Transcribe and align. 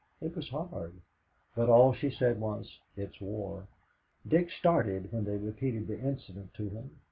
It 0.19 0.35
was 0.35 0.49
hard; 0.49 0.99
but 1.55 1.69
all 1.69 1.93
she 1.93 2.09
said 2.09 2.39
was, 2.41 2.79
"It's 2.97 3.21
war." 3.21 3.67
Dick 4.27 4.49
started 4.49 5.11
when 5.13 5.25
they 5.25 5.37
repeated 5.37 5.85
the 5.87 5.99
incident 5.99 6.55
to 6.55 6.69
him. 6.71 6.97